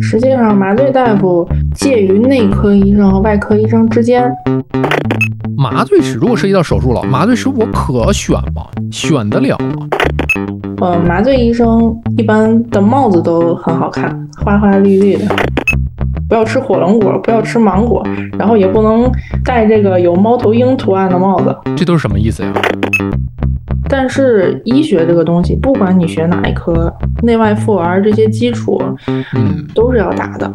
[0.00, 4.30] 实际上，麻醉大夫介于内科医生和外科医生之间。
[5.56, 8.66] 麻醉师如果涉及到手术了，麻醉师我可选吗？
[8.90, 9.88] 选得了吗？
[10.80, 15.24] 呃，麻醉医生一般的帽子都很好看，花花绿绿的。
[16.28, 18.06] 不要吃火龙果，不要吃芒果，
[18.38, 19.10] 然后也不能
[19.44, 21.56] 戴这个有猫头鹰图案的帽子。
[21.74, 22.52] 这都是什么意思呀？
[23.86, 26.92] 但是医学这个东西，不管你学哪一科，
[27.22, 28.80] 内外妇儿这些基础，
[29.34, 30.50] 嗯，都是要打的。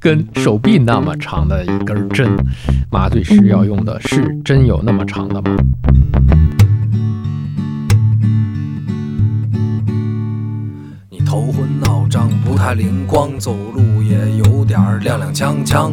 [0.00, 2.28] 跟手臂那么长的一根针，
[2.90, 5.56] 麻醉师要用的是真有那么长的吗？
[11.08, 15.92] 你头昏脑胀，不太灵光，走路也有点踉踉跄跄。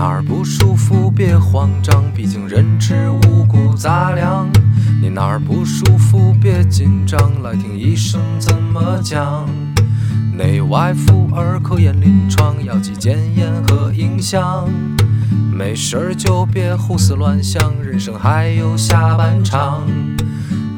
[0.00, 4.48] 哪儿不舒服别慌张，毕竟人吃五谷杂粮。
[4.98, 9.46] 你哪儿不舒服别紧张，来听医生怎么讲。
[10.34, 14.66] 内外妇儿科研临床要记检验和影像。
[15.52, 19.86] 没事儿就别胡思乱想，人生还有下半场。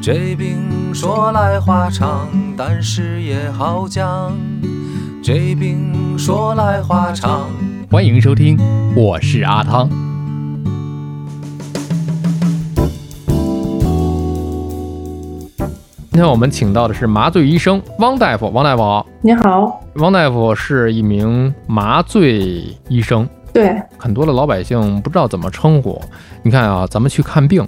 [0.01, 4.37] 这病说来话长，但是也好讲。
[5.23, 7.47] 这病说来话长。
[7.93, 8.57] 欢迎收听，
[8.95, 9.87] 我是阿汤。
[16.09, 19.05] 今天我们请到的是麻醉医生汪大夫，汪大夫好。
[19.21, 26.01] 你好，汪大夫是一名麻醉医生，对，很多的老百姓不知道怎么称呼。
[26.41, 27.61] 你看啊，咱们去看病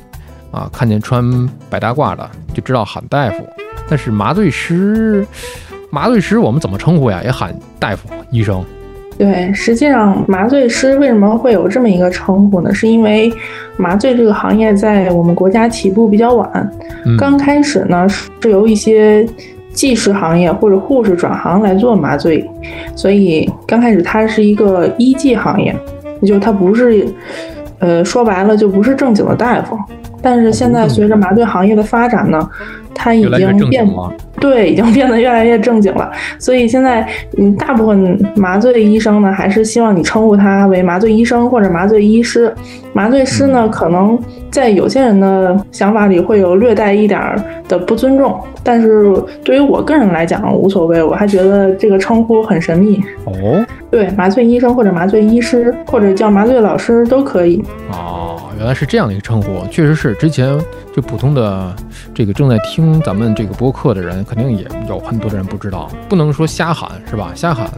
[0.50, 3.48] 啊，看见穿白大褂的就知道喊大夫，
[3.88, 5.24] 但是麻醉师，
[5.92, 7.22] 麻醉师我们怎么称呼呀？
[7.24, 8.66] 也喊大夫、医生。
[9.18, 12.74] 对，实际上麻醉师为什么会有这么一个称呼呢？
[12.74, 13.32] 是因为
[13.78, 16.72] 麻醉这个行业在我们国家起步比较晚，
[17.06, 19.26] 嗯刚开始呢是由一些
[19.72, 22.46] 技师行业或者护士转行来做麻醉，
[22.94, 25.74] 所以刚开始它是一个医技行业，
[26.20, 27.08] 也就是它不是，
[27.80, 29.78] 呃，说白了就不是正经的大夫。
[30.22, 32.50] 但是现在随着麻醉行业的发展呢，
[32.94, 33.88] 它已经变。
[34.40, 36.12] 对，已经变得越来越正经了。
[36.38, 37.08] 所以现在，
[37.38, 42.54] 嗯，大部分麻醉医生呢，还是希望你称呼他为麻醉医生或者麻醉医师。
[42.94, 44.18] 麻醉师呢，可能
[44.50, 49.14] 在有些人的想法里会有略带一点儿的不尊重，但是
[49.44, 53.02] 对于我个人来讲无所谓，我还觉得这个称呼很神秘。
[53.26, 57.64] 哦对，麻醉医生或者麻醉医师或者叫麻醉老师都可以。
[57.92, 60.58] 哦，原来是这样的一个称呼，确实是之前
[60.94, 61.74] 就普通的
[62.14, 67.32] 这个正在听咱们这个播客的人，肯定也有很多的人不知道，不能说瞎喊是吧？
[67.36, 67.70] 瞎喊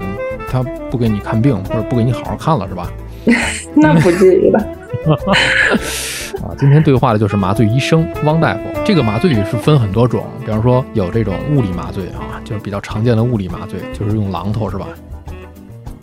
[0.49, 2.89] 他不给你看病或者不给你好好看了是吧？
[3.75, 4.59] 那不至于吧？
[6.43, 8.61] 啊，今天对话的就是麻醉医生汪大夫。
[8.85, 14.87] 这个麻醉是分很多种，比方说有这种物理麻醉啊，就是比较常见的物理麻醉，就是用榔头是吧？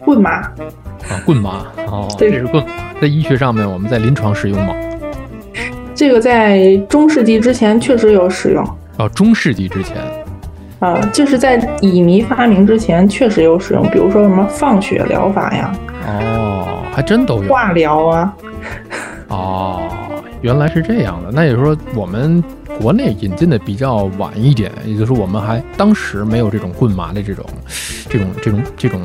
[0.00, 0.53] 棍麻，啊，
[1.25, 4.75] 棍麻哦，对这是棍麻，在医学上面我们在临床使用吗？
[5.94, 8.62] 这个在中世纪之前确实有使用。
[8.99, 9.97] 哦，中世纪之前，
[10.84, 15.72] 啊，就是在乙醚发明之前确实有使用，比如说什么放血疗法呀、
[16.06, 17.50] 哦，还真都有。
[17.50, 18.36] 化疗啊，
[19.28, 19.82] 哦，
[20.42, 21.30] 原来是这样的。
[21.32, 22.44] 那也就是说，我们
[22.78, 27.46] 国内引进的比较晚一点，也就是说，我们还当时没有这种棍麻的这种、
[28.10, 29.00] 这种、这种、这种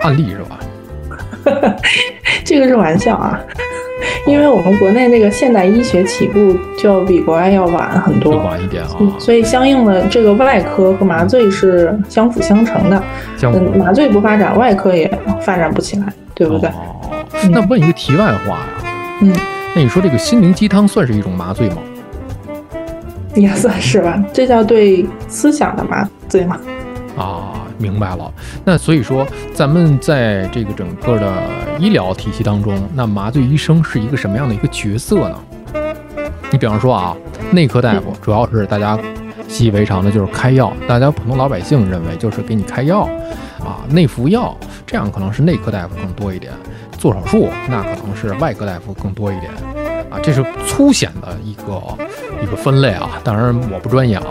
[0.00, 0.58] 案例，是吧？
[2.42, 3.38] 这个是玩笑啊，
[4.26, 13.02] 因为我们国内这个现代医学起步就比国外要晚很多，晚一点啊，嗯所以相应的这个外科和麻醉是相辅相成的。
[13.42, 15.10] 嗯，麻醉不发展，外科也
[15.42, 16.70] 发展不起来，对不对？
[16.70, 17.20] 哦，
[17.50, 18.66] 那问一个题外话呀，
[19.20, 19.34] 嗯，
[19.74, 21.76] 那你说这个心灵鸡汤算是一种麻醉吗？
[23.34, 26.58] 也算是吧，这叫对思想的麻醉吗。
[27.16, 28.32] 啊，明白了。
[28.64, 31.42] 那所以说，咱们在这个整个的
[31.78, 35.38] 医疗体系当中，那麻醉医生是一个什么样的一个角色呢？
[36.50, 37.16] 你比方说啊，
[37.50, 38.98] 内科大夫主要是大家
[39.48, 43.08] 习以为常的就是开药，大家普通老百姓认为就是给你开药
[43.60, 44.56] 啊，内服药，
[44.86, 46.52] 这样可能是内科大夫更多一点。
[46.96, 49.52] 做手术那可能是外科大夫更多一点
[50.08, 51.82] 啊，这是粗显的一个
[52.42, 53.10] 一个分类啊。
[53.22, 54.26] 当然我不专业啊。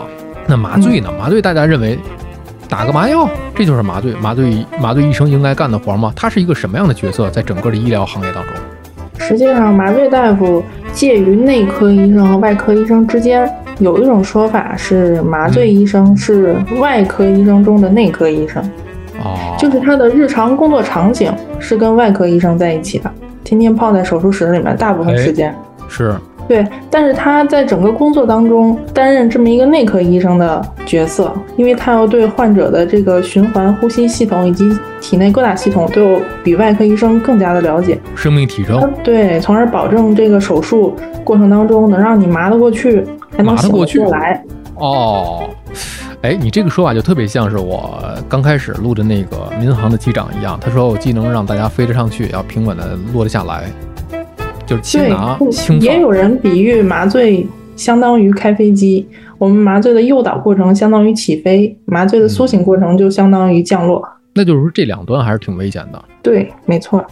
[0.46, 1.10] 那麻醉呢？
[1.18, 1.98] 麻醉大家认为
[2.68, 6.12] 打个麻药，这就是麻醉麻醉麻醉医生应该干的活吗？
[6.16, 8.54] 他是一个什么样的角色，在整个的医疗行业当中？
[9.18, 10.62] 实际上，麻醉大夫
[10.92, 13.50] 介于内科医生和外科医生之间。
[13.80, 18.62] 有一种说法是，麻醉医生是外科医生中的内科医生，
[19.22, 23.10] 哦，就是他的日常工作场景是跟外科医生在一起的，
[23.42, 25.52] 天天泡在手术室里面，大部分时间
[25.88, 26.14] 是。
[26.46, 34.70] 对，但是他在整个工作当中担任这么一个内科医生的角色，因为他要对患者的这个循环呼吸系统以及
[35.00, 38.92] 体内各大系统都有比外科医生更加的了解，生命体征。
[39.02, 40.94] 对，从而保证这个手术
[41.24, 43.02] 过程当中能让你麻得过去，
[43.34, 44.44] 还能醒过去来。
[44.76, 45.48] 哦，
[46.20, 47.98] 哎，你这个说法就特别像是我
[48.28, 53.64] 刚开始录的那个民航的机长一样，他说我既能让大家飞得上去，要平稳的落得下来。
[54.66, 57.46] 就是轻拿轻也有人比喻麻醉
[57.76, 59.06] 相当于开飞机，
[59.38, 64.06] 我们麻醉的诱导过程相当于起飞，麻醉的苏醒过程就相当于降落。
[64.32, 66.04] 那就是说这两端还是挺危险的。
[66.22, 67.04] 对，没错。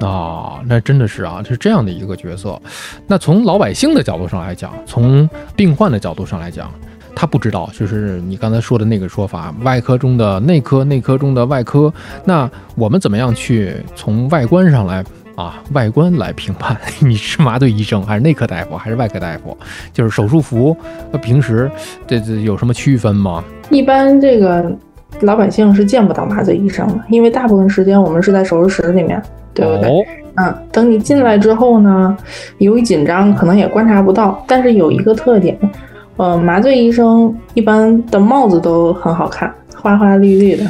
[0.00, 2.60] 啊，那真的是啊，是这样的一个角色。
[3.06, 6.70] 那从老百姓的角度上来讲，从病患的角度上来讲，
[7.14, 11.90] 他不知道，就是你刚才说的那个说法，外科中的内科，内科中的外科。
[12.26, 15.02] 那我们怎么样去从外观上来？
[15.36, 19.56] 啊，外观来评判 你是麻醉医生还是内科大夫还是外科大夫，
[19.92, 20.76] 就是手术服，
[21.12, 21.70] 那平时
[22.06, 23.44] 这这有什么区分吗？
[23.70, 24.74] 一般这个
[25.20, 29.22] 老百姓是见不到麻醉医生的，因为大部分时间我们是在手术室里面，
[29.52, 30.06] 对不对？
[30.36, 32.16] 嗯，等你进来之后呢，
[32.58, 34.42] 由于紧张，可能也观察不到。
[34.46, 35.58] 但是有一个特点，
[36.16, 40.64] 呃，麻醉医生一般的帽子都很好看，花花绿绿的。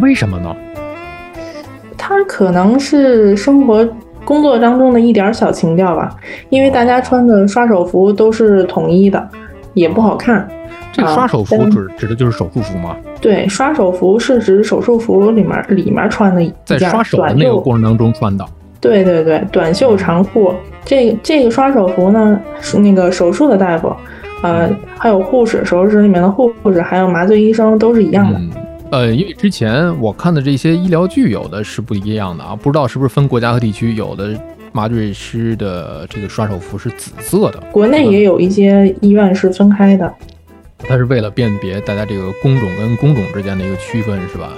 [0.00, 0.54] 为什么呢？
[1.98, 3.86] 他可能是生活
[4.24, 6.14] 工作当中的一点小情调吧，
[6.48, 9.28] 因为大家穿的刷手服都是统一的，
[9.74, 10.48] 也不好看。
[10.92, 12.96] 这个刷手服指指的就是手术服吗？
[13.20, 18.44] 对，刷手服是指手术服里面里面穿的一在刷手的那个过程当中穿的。
[18.80, 20.54] 对对对，短袖长裤。
[20.84, 23.94] 这这个刷手服呢，是那个手术的大夫，
[24.42, 28.40] 呃，还有护士，手术室里面的护士，还有麻醉医生都是一样的。
[28.90, 34.38] 呃，因为之前我看的这些医疗剧，有的是不一样的啊，不知道是不是分国家和地区，有的
[34.72, 37.60] 麻醉师的这个刷手服是紫色的。
[37.70, 40.10] 国内也有一些医院是分开的，
[40.78, 44.52] 它是为了辨别大家这个工种跟工种之间的一个区分，是吧？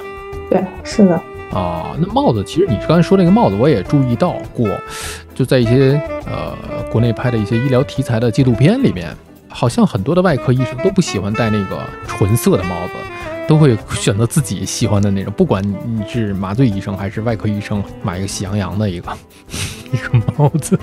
[0.48, 1.20] 对，是的。
[1.52, 4.68] 啊，那帽子，其实你刚才说那个帽子，我也注意到过，
[5.34, 6.54] 就在一些呃
[6.92, 9.08] 国内拍的一些医疗题材的纪录片里面，
[9.48, 12.92] 好像很多的外科医生都不喜欢戴那个纯色的帽子。
[13.50, 19.10] 都会选择自己喜欢的那种，不管你是麻醉医生还是外科医生，买一个喜羊羊的一个
[19.92, 20.78] 一个帽子，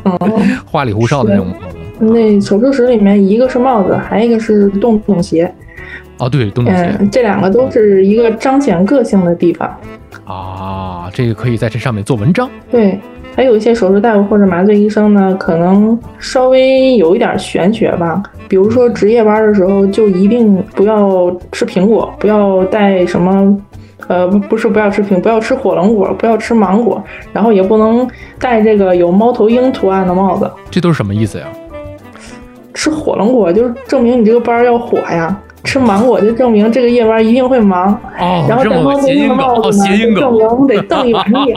[0.66, 1.48] 花里胡哨的那种。
[1.98, 5.50] 那手术室里面，一个是帽子，还一个是洞洞鞋。
[6.18, 9.74] 哦，对，洞洞鞋，这两个都是一个彰显个性的地方。
[10.26, 12.50] 啊，这个可以在这上面做文章。
[12.70, 13.00] 对。
[13.34, 18.24] 还有一些手术大夫或者麻醉医生呢，可能稍微有一点玄学吧。
[18.50, 23.58] 比如说值夜班的时候，就一定不要吃苹果，不要带什么，
[24.08, 27.04] 呃，不是不要吃苹，不要吃火龙果，不要吃芒果，
[27.34, 28.08] 然后也不能
[28.40, 30.50] 戴这个有猫头鹰图案的帽子。
[30.70, 31.46] 这都是什么意思呀？
[32.74, 35.38] 吃火龙果就是证明你这个班要火呀。
[35.68, 41.56] 吃芒果就证明这个夜班一定会忙，哦，然后戴猫头鹰的帽子呢，证明我得瞪一晚上眼。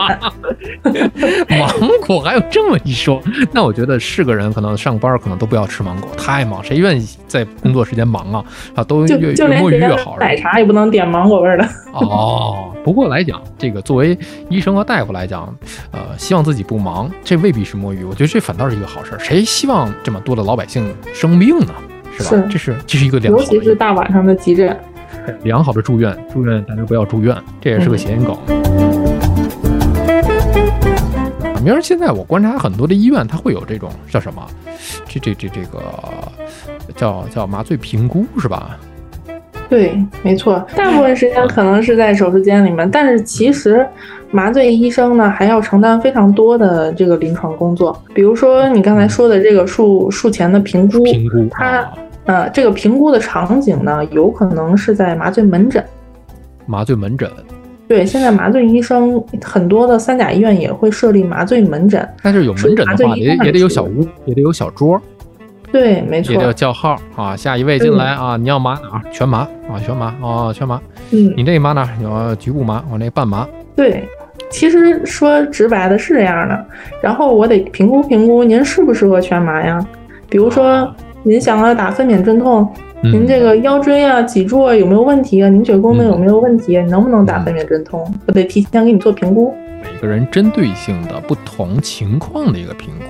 [1.48, 1.70] 芒
[2.04, 8.44] 果还有这么一说，那我觉得是个人可能上班可能都不要吃芒果，太忙，谁愿意在工作时间忙啊？
[8.74, 10.16] 啊，都越越摸鱼越好。
[10.18, 11.64] 奶茶也不能点芒果味的。
[11.92, 15.54] 哦，不过来讲，这个作为医生和大夫来讲，
[15.92, 19.12] 呃，希望自己不忙，这未必是摸鱼，我觉得这反倒是一个好事。
[19.20, 21.72] 谁希望这么多的老百姓生病呢？
[22.16, 22.46] 是吧？
[22.50, 24.76] 这是这是一个良好，尤其是大晚上的急诊，
[25.42, 28.36] 良好的住院，住院大家不要住院，这也是个谐音梗。
[31.62, 34.42] 明儿现在我观察很多的医院，它会有这种叫什么？
[35.06, 35.82] 这这这这个
[36.96, 38.78] 叫叫麻醉评估是吧？
[39.70, 43.86] 对，没错，大部分时间可能是在手术间里面，但是其实
[44.30, 51.88] 麻醉医生呢还要承担非常多的这个临床工作，比如说你刚才说的这个术术前的评估，评估，它。
[52.26, 55.82] 呃，这个评估的场景呢，有可能是在麻醉门诊。
[56.66, 57.28] 麻醉门诊，
[57.88, 62.06] 对，现在麻醉医生很多的三甲医院也会设立麻醉门诊。
[62.22, 65.00] 但是有门诊的话，也也得有小屋，也得有小桌。
[65.72, 66.32] 对，没错。
[66.34, 69.02] 也叫叫号啊，下一位进来啊，你要麻哪？
[69.12, 70.80] 全麻啊，全麻啊，全麻。
[71.10, 71.88] 嗯，你这麻哪？
[72.02, 73.46] 有局部麻，我那半麻。
[73.76, 74.08] 对，
[74.50, 76.66] 其实说直白的是这样的。
[77.00, 79.84] 然后我得评估评估您适不适合全麻呀？
[80.28, 80.92] 比如说。
[81.22, 82.66] 您想要打分娩镇痛，
[83.02, 85.50] 嗯您这个腰椎啊、脊柱啊有没有问题啊？
[85.50, 86.82] 凝血功能有没有问题啊？
[86.82, 88.10] 你能不能打分娩镇痛？
[88.26, 89.54] 我得提前给你做评估。
[89.82, 93.04] 每个人针对性的不同情况的一个评估。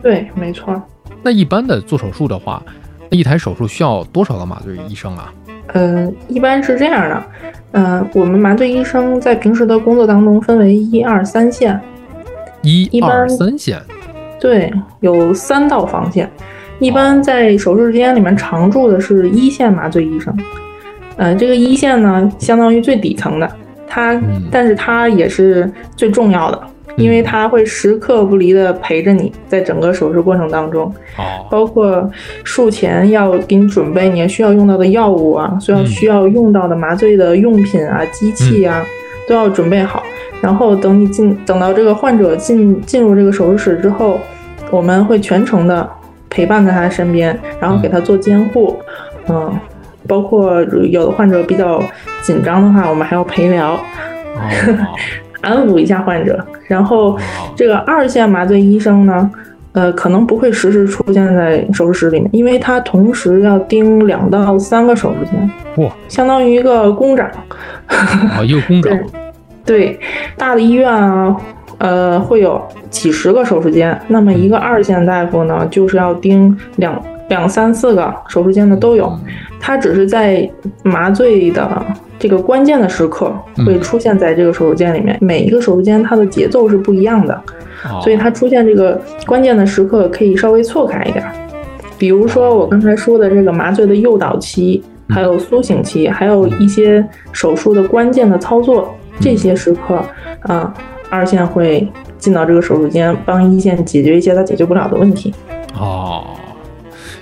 [0.00, 0.80] 对，没错。
[1.26, 2.62] 那一般的做手术的话，
[3.10, 5.34] 一台手术需要多少个麻醉医生啊？
[5.74, 7.24] 嗯，一般是这样的，
[7.72, 11.80] 嗯、我们麻醉医生在平时的工作当中分为一二三线，
[12.62, 13.82] 一一般二三线。
[14.38, 16.30] 对，有三道防线。
[16.78, 20.32] 一般在手术间里面常驻的是一线麻醉医生，
[21.16, 23.50] 呃，这个一线呢，相当于最底层的，
[23.88, 26.62] 他，嗯但是他也是最重要的，
[26.96, 30.84] 因为他会时刻不离的陪着你在整个手术过程当中，
[31.16, 32.10] 哦，包括
[32.42, 38.84] 术前要给你准备你需要用到的药物啊，需要嗯需要用到的麻醉的用品啊、机器啊，
[39.28, 40.02] 都要准备好。
[40.40, 44.18] 然后等你进，等到这个患者进进入这个手术室之后，
[44.70, 45.88] 我们会全程的
[46.28, 48.76] 陪伴在他身边，然后给他做监护，
[49.28, 49.52] 嗯。
[50.08, 51.82] 包括有的患者比较
[52.22, 53.80] 紧张的话，我们还要陪聊，哦
[55.42, 56.46] 安抚一下患者。
[56.68, 57.18] 然后哦
[57.54, 59.30] 这个二线麻醉医生呢，
[59.72, 67.30] 呃，可能不会实时出现在手术室里面，因为他同时要盯两到三个手术间，哇，相当于一个工长。
[68.38, 68.92] 哦，一个工长
[69.64, 70.00] 对，对，
[70.36, 71.36] 大的医院啊，
[71.78, 79.12] 呃，会有几十个手术间，那么一个二线大夫呢，就是要盯两两三四个手术间的都有。
[79.60, 80.48] 他只是在
[80.84, 81.84] 麻醉的
[82.18, 87.34] 这个关键的时刻会出现在这个手术间里面，每一个手术间它的节奏是不一样的。
[87.84, 91.32] 哦所以它出现这个关键的时刻可以稍微错开一点儿。
[91.98, 100.02] 比如说我刚才说的这个麻醉的诱导期，还有苏醒期，还有一些手术的关键的操作，这些时刻，
[100.40, 100.72] 啊、
[101.10, 101.86] 二线会
[102.18, 105.32] 进到这个手术间，帮一线解决一些他解决不了的问题。
[105.78, 106.24] 哦，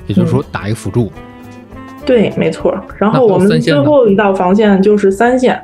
[0.06, 1.10] 也就是说打一个辅助。
[2.04, 2.76] 对，没错。
[2.98, 5.60] 然后我们最后一道防线就是三线，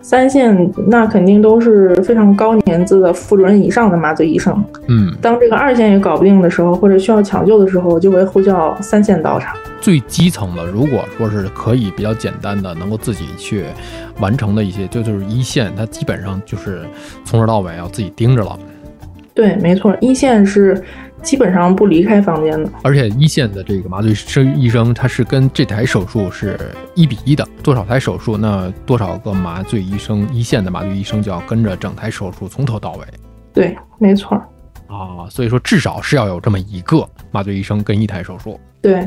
[0.00, 4.64] 三线那肯定都是非常高年资的副主任以上的麻醉医生。
[4.88, 9.54] 嗯，当这个二线也搞不定的时候，或者需要抢救的时候，就会呼叫三线到场。
[9.80, 13.64] 最基层的，如果说是可以比较简单的，能够自己去
[14.20, 16.82] 完成的一些，就就是一线，它基本上就是
[17.24, 18.58] 从头到尾要自己盯着了。
[19.34, 20.80] 对，没错，一线是
[21.22, 22.70] 基本上不离开房间的。
[22.82, 26.58] 而且一线的这个麻醉师医生，他是跟这台手术是
[26.94, 33.04] 一比一的，多少台手术，那多少个麻醉医生，一线的麻醉医生就要跟着整台手术从头到尾。
[33.54, 34.36] 对，没错，
[34.86, 38.58] 啊，所以说至少是要有这么一个麻醉医生跟一台手术。
[38.80, 39.00] 对，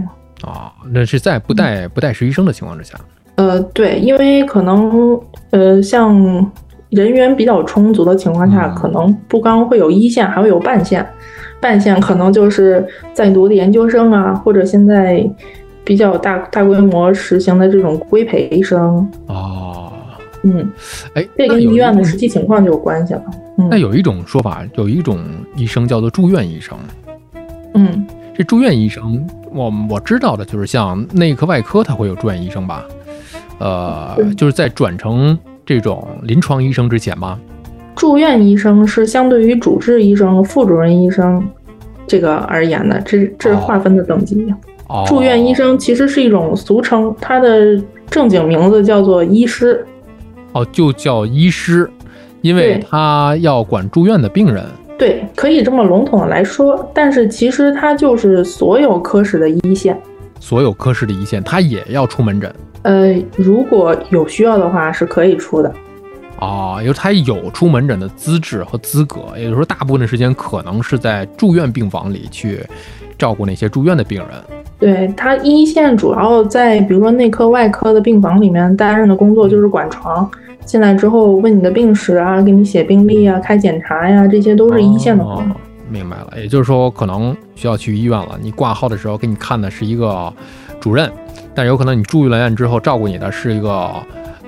[0.43, 2.98] 啊，那是在不带不带实习生的情况之下，
[3.36, 5.19] 呃，对，因为可能
[5.50, 6.15] 呃，像
[6.89, 8.75] 人员比较充足的情况下，嗯。
[8.75, 11.05] 可能不光会有一线，还会有半线。
[11.59, 15.27] 半线可能就是在读的研究生啊，或者现在
[15.83, 19.07] 比较大大规模实行的这种规培医生。
[19.27, 19.91] 哦，
[20.43, 20.71] 嗯，
[21.13, 23.24] 哎，这跟医院的实际情况就有关系了。
[23.57, 25.17] 嗯那有一种说法，有一种
[25.55, 26.77] 医生叫做住院医生。
[27.74, 32.83] 嗯，这住院医生，我我知道的就是像内科、外科，他会有住院医生吧？
[33.59, 37.39] 呃，嗯就是在转成这种临床医生之前吧。
[37.95, 41.41] 住院医生是相对于主治医生、副主任医生
[42.05, 44.53] 这个而言的，这这是划分的等级。
[44.87, 49.83] 哦，住院医生其实是一种俗称，它的正经名字叫做医师。
[50.51, 51.89] 哦，就叫医师，
[52.41, 54.63] 因为他要管住院的病人。
[54.97, 59.99] 对，可以这么笼统的来说，但是其实他就是所有科室的一线。
[60.39, 65.73] 所有科室的一线，他也要出门诊呃，如果有需要的话，是可以出的。
[66.39, 72.59] 啊，因为他有出门诊的资质和资格，也就是说，大部分的时间可能是在住院病房里去
[73.17, 74.29] 照顾那些住院的病人。
[74.77, 80.29] 对他一线主要在比如说内科、外科的病房里面担任的工作就是管床，
[80.65, 85.35] 进来之后问你的病史啊，给你写病历啊，开检查呀，这些都是一线的活。
[85.35, 85.45] 哦
[85.87, 88.39] 明白了，也就是说，可能需要去医院了。
[88.41, 90.33] 你挂号的时候给你看的是一个
[90.79, 91.09] 主任，
[91.53, 93.69] 但有可能你住了院之后照顾你的是一个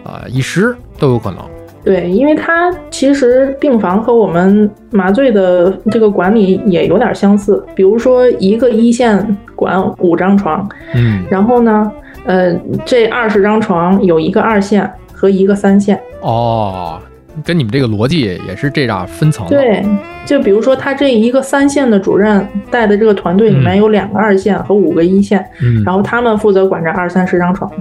[0.04, 1.40] 呃医师，都有可能。
[1.88, 7.66] 对，因为它其实病房和我们麻醉的这个管理也有点相似。
[7.74, 11.90] 比如说，一个一线管五张床，嗯，然后呢，
[12.26, 12.54] 呃，
[12.86, 15.98] 这二十张床有一个二线和一个三线。
[16.20, 17.00] 哦，
[17.46, 19.56] 跟你们这个逻辑也是这样分层的。
[19.56, 19.82] 对，
[20.26, 27.72] 就比如说他这一个三线的主任带的这个团队里面嗯有两个二线和五个一线，嗯，然后他们负责管这二三十张床。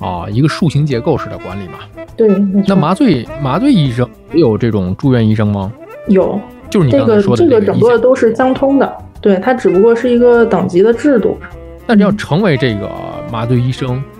[0.00, 1.78] 哦，一个树形结构式的管理嘛。
[2.16, 2.28] 对，
[2.66, 5.72] 那麻醉麻醉医生也有这种住院医生吗？
[6.08, 6.40] 有
[6.70, 11.36] 就是你这个刚才说的这个整个都是相通的，对，它只不过是一个等级的制度。
[11.86, 12.90] 那要成为这个
[13.32, 14.17] 麻醉医生，呃，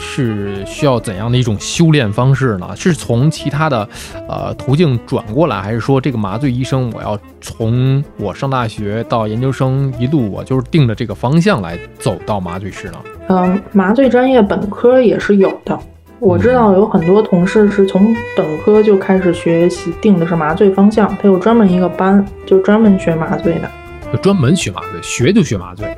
[0.00, 2.68] 是需要怎样的一种修炼方式呢？
[2.76, 3.88] 是从其他的
[4.28, 12.98] 呃途径转过来，还是说这个麻醉医生我要从我上大学到研究生一路，我就是定着这个方向来走到麻醉师呢？
[13.28, 15.78] 嗯，麻醉专业本科也是有的。
[16.20, 23.70] 我知道有很多同事是从本科就开始学习，定的是麻醉方向，他有专门一个班，就专门学麻醉的，
[24.12, 25.94] 就专门学麻醉，学就学麻醉。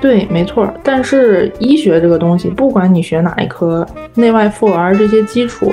[0.00, 0.72] 对，没错。
[0.82, 5.70] 但是医学这个东西，不管你学哪一科，内外妇儿这些基础，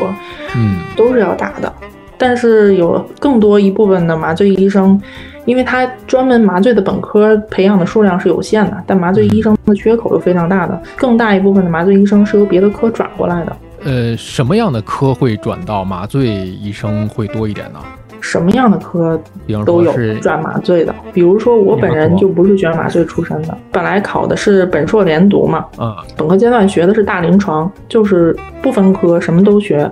[0.56, 1.72] 嗯，都是要打的。
[2.18, 5.00] 但是有更多一部分的麻醉医生，
[5.46, 13.56] 因为他专门麻醉的本科培养的数量是有限的，但麻醉医生的缺口又非常大的，更大一部分的麻醉医生是由别的科转过来的。
[13.86, 17.80] 呃，什么样的科会转到麻醉医生会多一点呢？
[18.20, 19.20] 什么样的科
[19.66, 29.90] 都有转麻醉的，比如说我本人就不是学麻醉出身的，本来考的是本硕连读嘛，嗯本科阶段学的是大临床，就是不分科，什么都学。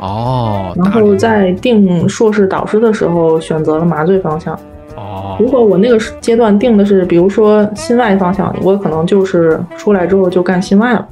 [0.00, 4.54] 哦，然后在定硕士导师的时候选择了麻醉方向。
[4.96, 11.08] 哦如果我那个阶段定的是，比如说心外方向，我可能就是出来之后就干心外了。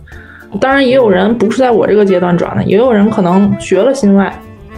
[0.61, 4.33] 当然，也有人不是在我这个阶段转的，也有人可能学了心外，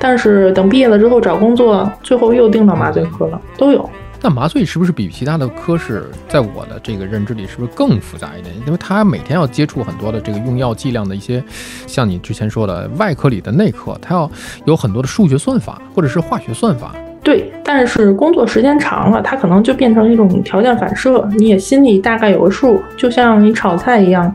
[0.06, 3.88] 但是等毕业了之后找工作，最后又定到麻醉科了，都有。
[4.20, 8.54] 那麻醉是不是比其他的科室，在我的这个认知里，是不是更复杂一点？
[8.66, 11.42] 因为他每天要接触很多的这个用药剂量的一些，
[11.87, 14.30] 像你之前说的外科里的内科，他要
[14.66, 16.94] 有很多的数学算法或者是化学算法。
[17.23, 24.30] 对，但是工作时间长了，它可能就变成一种条件反射，你也心里大概有个数，就像你炒菜一样，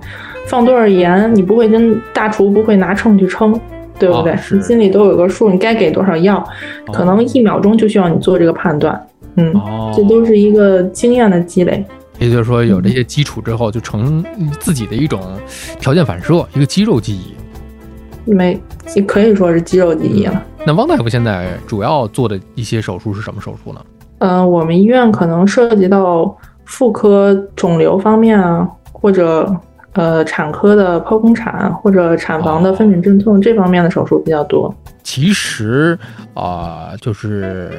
[0.48, 3.60] 放多少盐，你不会跟大厨不会拿秤去称，
[4.00, 4.32] 对不对？
[4.32, 6.44] 哦你心里都有个数，你该给多少药，
[6.94, 11.86] 可能一秒钟就需要你做这个判断，嗯，哦，这都是一个经验的积累。
[12.18, 14.24] 也就是说，有这些基础之后，就成
[14.60, 15.22] 自己的一种
[15.80, 18.32] 条件反射，一个肌肉记忆。
[18.32, 18.60] 没，
[19.08, 20.44] 可以说是肌肉记忆了。
[20.66, 23.82] 那汪大夫现在主要做的一些手术是什么手术呢？
[24.20, 29.50] 呃，我们医院可能涉及到妇科肿瘤方面啊，或者
[29.94, 34.74] 呃产科的剖宫产或者产房的分娩镇痛这方面的手术比较多。
[35.04, 35.98] 其实
[36.34, 37.72] 啊、就是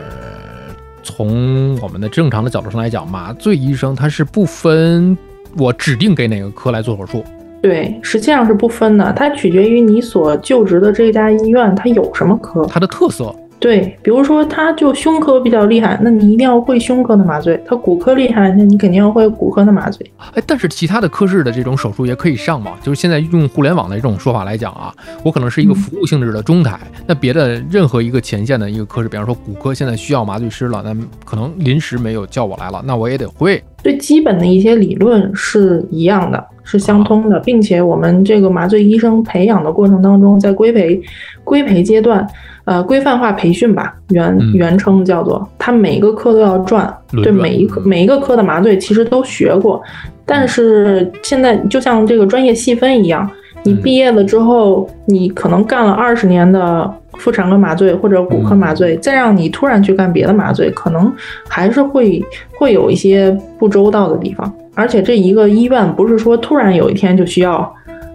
[1.02, 5.16] 从我们的正常的角度上来讲，麻醉医生他是不分
[5.56, 7.24] 我指定给哪个科来做手术。
[7.62, 12.64] 对，实际上是不分的，它取决于你所就职的这家医院它有什么科。
[12.64, 20.10] 它的特色对，比如说他就胸科比较厉害，那你一定要会胸科的麻醉；他骨科厉害，那你肯定要会骨科的麻醉。
[20.32, 22.72] 哎，但是其他的科室的这种手术也可以上嘛？
[22.82, 30.96] 就是现在用互联网的这种说法来讲啊，我可能是一个服务性质的中台，那别的任何一个前线的一个科室，比方说骨科现在需要麻醉师了，那
[31.26, 33.62] 可能临时没有叫我来了，那我也得会。
[33.82, 41.00] 最基本的一些理论是一样的，是相通的，并且我们这个麻醉医生培养的过程当中，在规培
[41.42, 42.26] 规培阶段，
[42.64, 44.52] 呃，规范化培训吧，原嗯。
[44.54, 49.82] 原称叫做，他每一个科都要转，对每一科每一个科的麻醉其实都学过，
[50.26, 53.28] 但是现在就像这个专业细分一样，
[53.64, 53.82] 你嗯。
[53.82, 61.12] 毕业了之后，你可能干了二十年的妇产科麻醉或者骨科麻醉，再让你突然去干别的麻醉，可能
[61.46, 62.24] 还是会
[62.58, 64.50] 会有一些不周到的地方。
[64.74, 67.70] 而且这一个医院不是说突然有一天就需要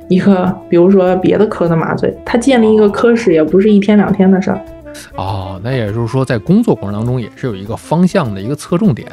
[0.10, 4.60] 一个，比如说别的科的麻醉，它建立一个科室也不是一天两天的事儿。
[5.16, 9.08] 哦，那也就是说，在工作过程当中也是有一个方向的一个侧重点。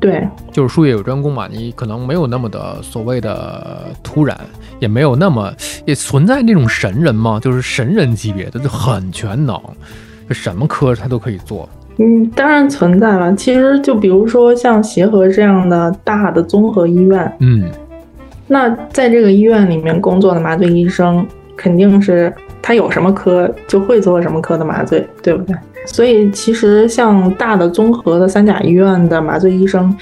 [0.00, 4.34] 对，就是术业有专攻嘛，你可能没有那么的所谓的突然，
[4.78, 5.52] 也没有那么
[5.84, 9.60] 也存在那种神人嘛，就是神人级别的，就很全能，
[10.26, 11.68] 就什么科他都可以做。
[11.98, 13.34] 嗯，当然存在了。
[13.34, 17.70] 其实就比如说像协和这样的大的综合医院，嗯，
[18.46, 22.32] 那在这个医院里面工作的麻醉医生，肯定是
[22.62, 25.54] 他有什么科就会做什么科的麻醉，对不对？
[25.92, 29.94] 所以其实像大的综合的三甲医院的麻醉医生，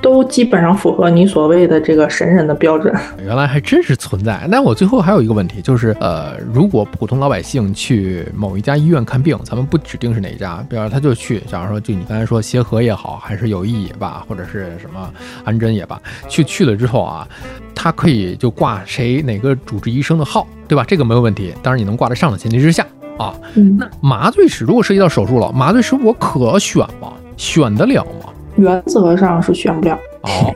[0.00, 2.92] 都基本上符合你所谓的这个神人的标准。
[3.24, 4.46] 原来还真是存在。
[4.50, 15.08] 那我最后还有一个问题，就是呃，如果普通老百姓去某一家医院看病，咱们不指定是哪一家，比方说他就去，假如说就你刚才说协和也好，还是友谊也罢，或者是什么
[15.44, 17.26] 安贞也罢，去去了之后啊，
[17.74, 20.84] 他可以就挂谁哪个主治医生的号，对吧？
[20.86, 22.84] 这个没有问题，当然你能挂得上的前提之下
[23.22, 23.34] 啊。
[23.54, 27.12] 嗯，那麻醉师如果涉及到手术了，麻醉师我可选吗？
[27.36, 28.32] 选得了吗？
[28.56, 29.98] 原则上是选不了。
[30.22, 30.54] 哦，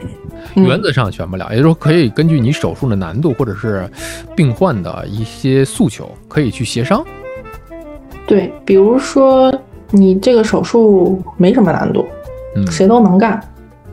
[0.54, 3.88] 嗯原则上选不了，也就是说可以根据你手术的难度或者是
[4.34, 7.04] 病患的一些诉求，可以去协商。
[8.26, 9.52] 对，比如说
[9.90, 12.06] 你这个手术没什么难度，
[12.54, 13.40] 嗯，谁都能干，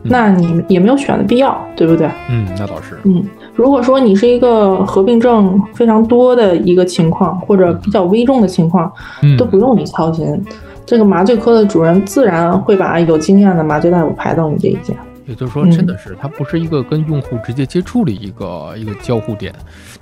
[0.02, 2.10] 那你也没有选的必要，对不对？
[2.28, 2.98] 嗯，那倒是。
[3.04, 10.44] 嗯，如果说你是一个合并症非常多的一个情况，或者比较危重的情况，嗯都不用你操心。
[10.84, 14.94] 这个麻醉科的主任自然会把有经验的麻醉大夫排到你这一间。
[15.26, 19.54] 也就是说，嗯真的是它不是一个跟用户直接接触的一个一个交互点，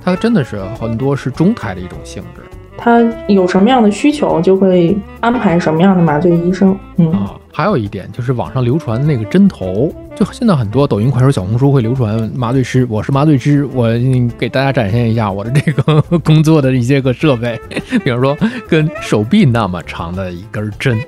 [0.02, 2.42] 它真的是很多是中台的一种性质
[2.76, 6.76] 他有什么样的需求，就会安排什么样的麻醉医生。
[6.96, 7.34] 嗯，啊。
[7.54, 17.60] 还有一点就是网上流传那个针头，就现在很多抖音、快手、小红书会流传麻醉师，我是麻醉师，我嗯给大家展现一下我的这个工作的一些个设备，
[18.02, 18.34] 比如说
[18.66, 20.98] 跟手臂那么长的一根针，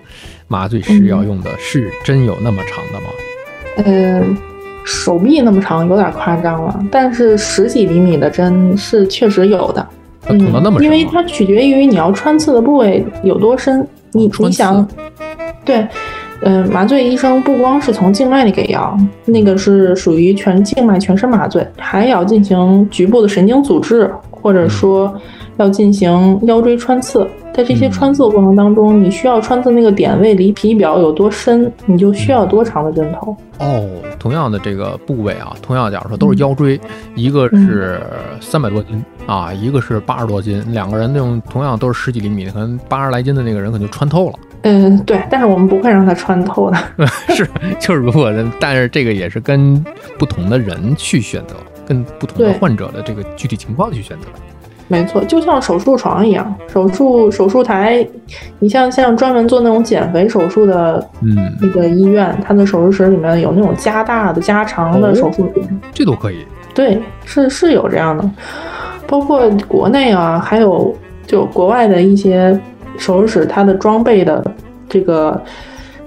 [0.47, 3.07] 麻醉师要用的是真有那么长的吗？
[3.87, 4.23] 呃，
[4.85, 9.87] 手臂那么长有点夸张了，但是十几厘米的针是确实有的。
[10.29, 11.05] 要捅到那么深嗯因为？
[11.11, 13.87] 它取决于你要穿刺的部位有多深。
[14.17, 14.89] 你你想，
[15.65, 15.85] 对，
[16.43, 25.15] 呃，麻醉医生不光是从静脉里给药，那个是属于全静脉全身麻醉，还要进行局部的神经阻滞，或者说
[25.57, 27.27] 要进行腰椎穿刺。
[27.55, 33.35] 在这些嗯穿刺过程当中，你需要穿刺那个点位离皮表有多深，你就需要多长的针头。
[33.61, 36.79] 哦，同样的这个部位啊，同样假如说都是腰椎，
[37.15, 38.01] 一个是
[38.41, 44.35] 三百多斤啊，一个是八十多斤，两个人那种同样都是十几厘米，可能八十来斤的那个人可能就穿透了。
[44.65, 46.77] 嗯，对，但是我们不会让它穿透的。
[47.35, 47.49] 是，
[47.79, 49.83] 就是如果，但是这个也是跟
[50.19, 51.55] 不同的人去选择，
[51.87, 54.27] 跟不同的患者的这个具体情况去选择。
[54.87, 58.07] 没错，就像手术床一样，手术手术台，
[58.59, 66.45] 你像像专门做那种减肥手术的嗯，那个医院，它的手术室里面有那种加大的、加长的哦手术室，这都可以。
[66.75, 68.31] 对，是是有这样的。
[69.07, 70.95] 包括国内啊，还有
[71.27, 72.59] 就国外的一些
[72.99, 74.45] 手术室，它的装备的
[74.89, 75.41] 这个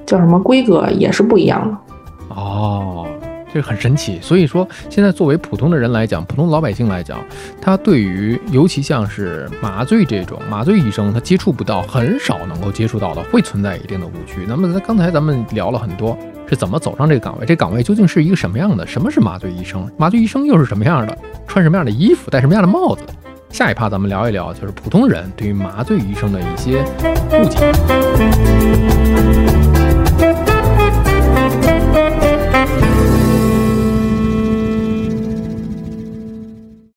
[0.05, 2.35] 叫什么规格也是不一样的。
[2.35, 3.07] 哦，
[3.53, 4.19] 这很神奇。
[4.21, 7.17] 所以说，现在作为普通的人来讲，普通老百姓来讲，
[7.61, 14.45] 他对于尤其像是麻醉这种麻醉医生，他接触不到，很少能够接触到的，会存在一定的误区。
[14.47, 17.45] 那么，刚才咱们聊了很多，是怎么走上这个岗位？
[17.45, 18.85] 这岗位究竟是一个什么样的？
[18.85, 19.89] 什么是麻醉医生？
[19.97, 21.17] 麻醉医生又是什么样的？
[21.47, 22.29] 穿什么样的衣服？
[22.29, 23.03] 戴什么样的帽子？
[23.49, 26.83] 下一趴咱们聊一聊，就是普通人对于麻醉医生的一些
[27.31, 27.71] 误解。